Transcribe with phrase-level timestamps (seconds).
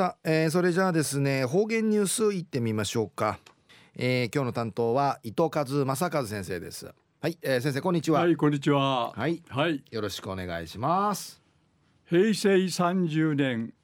[0.00, 3.38] さあ、えー、それじゃあですね方言ニュースいってみましょうか、
[3.94, 6.90] えー、今日の担当は伊藤和正和先生です。
[7.20, 8.20] はい、えー、先生こんにちは。
[8.20, 9.10] はいこんにちは。
[9.10, 11.42] はい、はい、よろしくお願いします。
[12.06, 13.74] 平成30年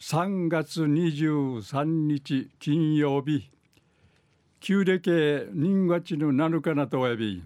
[0.00, 3.50] 3月23日金曜日
[4.60, 7.42] 旧暦人月の7日なとおやび。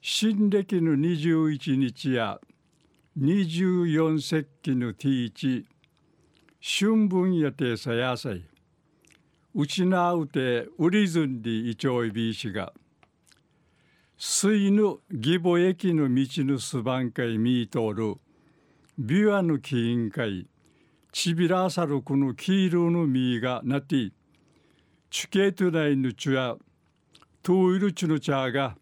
[0.00, 2.38] 新暦の21日や
[3.18, 5.73] 24節気の T1
[6.66, 8.42] 春分やてさやさい。
[9.54, 12.72] うちなうてうりずんりいちょいびいしが。
[14.16, 18.14] 水の義母駅の道のすばんかいみいとおる。
[18.98, 20.46] ビワの木委員会。
[21.12, 24.10] ちびらさるこの黄色の実がなって、
[25.10, 26.56] チケート内のちゅや、
[27.42, 28.74] トゥイルチの茶が、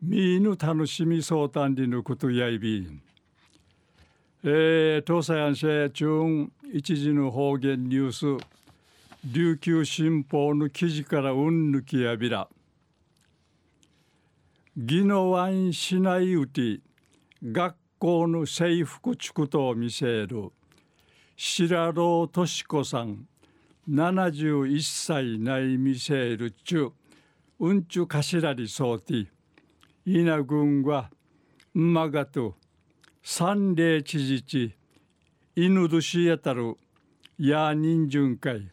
[0.00, 3.02] みの楽しみそうたんりのことやいびん。
[4.46, 8.44] えー、東西安市中一時の方言ニュース。
[9.24, 12.48] 琉球新報の記事からうんぬきやびら。
[14.76, 16.80] 宜野湾市内うて
[17.42, 20.50] 学校の制服地区と見せる。
[21.36, 23.26] 白老敏子さん。
[23.88, 26.92] 71歳内見せる中
[27.60, 27.74] う。
[27.74, 29.26] んちゅかしらりそうて。
[30.06, 31.10] 稲軍は
[31.74, 32.56] んまがと
[33.22, 34.74] 三霊知事地
[35.56, 36.76] 犬年やたる
[37.38, 38.72] や人巡会。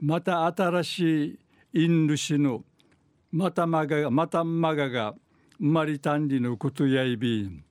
[0.00, 1.38] また新しい
[1.72, 2.62] 犬主の
[3.32, 5.14] またまがまたまがが
[5.58, 7.64] 生まれたんりのことやいびん。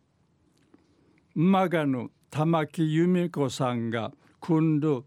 [1.36, 5.06] まがの玉木由美子さんが今度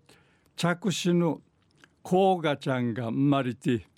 [0.54, 1.40] 着手の
[2.04, 3.88] 甲賀ちゃんが生まれて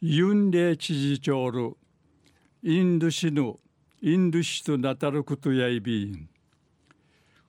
[0.00, 1.76] ユンレ知事長る
[2.62, 3.58] インドシの
[4.00, 6.31] インドシとなたることやいびん。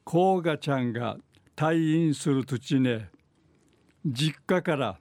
[0.03, 1.17] 甲賀ちゃんが
[1.55, 3.09] 退院する土地ね、
[4.05, 4.97] 実家から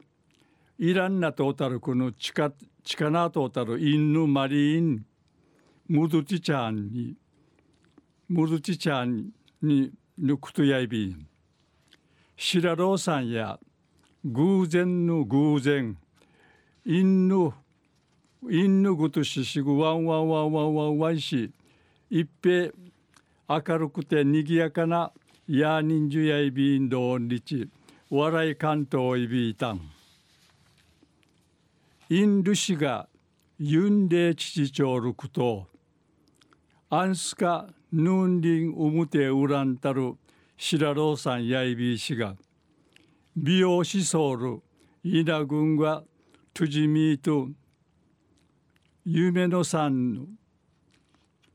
[0.79, 2.53] イランナとおたるこの地下、
[2.85, 5.07] 地下なとおたるインヌマリーン、
[5.89, 7.17] ムドチちゃんに、
[8.29, 11.27] ムドチちゃんにぬくとやいびん。
[12.37, 13.59] 白老さんや
[14.25, 15.97] 偶然の偶然、
[16.85, 17.53] インヌ
[18.51, 21.53] インヌグとししぐワンワンワンワンワンワンし
[22.11, 22.73] 一平
[23.49, 25.13] 明るくてにぎやかな
[25.49, 27.69] や人数やいびんどんりち
[28.11, 29.81] 笑い関東いびいたん。
[32.09, 33.09] インルシが
[33.59, 35.67] ユンレ父長るくと
[36.91, 40.15] アンスカヌンリンウムテウランタル
[40.59, 42.37] シラローさんやいびいしが
[43.35, 44.63] 美容師ソウル
[45.03, 46.03] イナ軍が
[46.53, 47.49] トゥジミート
[49.05, 50.29] 夢の山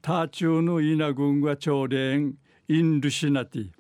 [0.08, 2.36] タチューの稲軍が朝連
[2.70, 3.72] インルシナティ。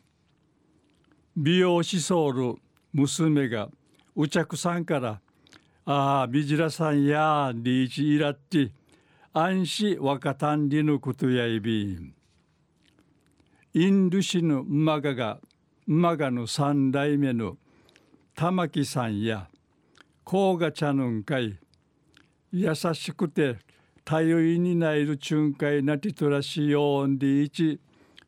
[1.37, 2.55] 美容師ソウル
[2.91, 3.69] 娘が
[4.13, 5.21] うちゃくさんから
[5.85, 8.71] ああビジラさんやリーチイラッティ
[9.31, 11.93] 安心若たんりぬことやいび。
[11.93, 12.13] ん
[13.73, 15.39] インルシの馬がが
[15.87, 17.55] 馬がの三代目の
[18.35, 19.47] 玉木さんや
[20.25, 21.57] 甲賀茶のんかい。
[22.51, 23.59] 優しくて
[24.09, 27.81] 頼りになる仲介なティトラシヨンディーチ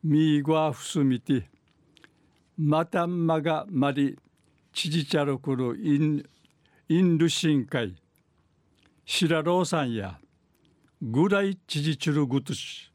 [0.03, 1.43] ミーゴアフスミティ
[2.57, 4.19] またんまがまり
[4.73, 6.25] ちじちゃろくるイン
[6.89, 7.95] インルシン会
[9.05, 10.19] 白老さんや
[11.01, 12.91] ぐらいちじちるぐとし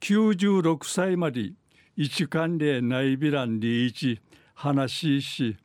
[0.00, 1.52] 96歳まで
[1.96, 4.20] 一貫でないびらんで一
[4.54, 5.56] 話しし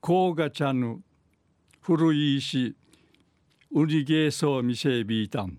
[0.00, 1.02] こうがちゃぬ
[1.82, 2.74] 古いし
[3.74, 5.58] ウリゲーソーミセビータン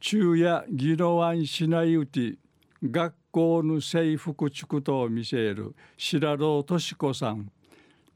[0.00, 2.36] 昼夜ギロワンしないうて
[2.82, 7.50] 学校の制服地区と見せる白老敏子さん。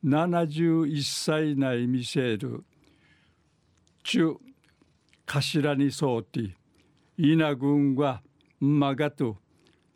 [0.04, 2.64] 71歳内見せる。
[4.02, 4.36] 中
[5.26, 6.56] 頭にそうて
[7.18, 8.22] 稲軍は
[8.58, 9.36] まがと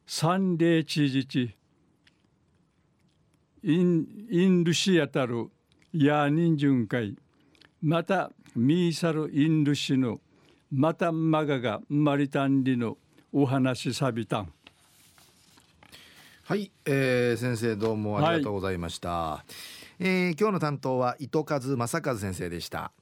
[0.06, 1.56] 三霊知事地
[3.64, 5.48] インインルシアタル
[5.92, 7.16] ヤーニン巡回
[7.82, 10.20] またミーサル・インルシの
[10.72, 12.96] またマガがマリタンリの
[13.32, 14.52] お話さびたん。
[16.44, 19.44] はい、えー、先生どうもありがとうございました、は
[19.98, 22.92] い、えー、今日の担当は糸数正和先生でした